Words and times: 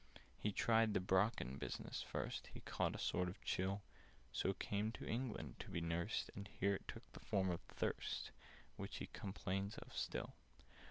"He 0.39 0.51
tried 0.51 0.95
the 0.95 0.99
Brocken 0.99 1.59
business 1.59 2.01
first, 2.01 2.49
But 2.55 2.65
caught 2.65 2.95
a 2.95 2.97
sort 2.97 3.29
of 3.29 3.39
chill; 3.45 3.83
So 4.31 4.51
came 4.53 4.91
to 4.93 5.05
England 5.05 5.57
to 5.59 5.69
be 5.69 5.79
nursed, 5.79 6.31
And 6.35 6.47
here 6.47 6.73
it 6.73 6.87
took 6.87 7.11
the 7.11 7.19
form 7.19 7.51
of 7.51 7.61
thirst, 7.67 8.31
Which 8.77 8.97
he 8.97 9.05
complains 9.13 9.77
of 9.77 9.95
still. 9.95 10.33